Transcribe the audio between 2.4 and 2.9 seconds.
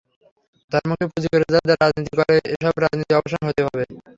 এসব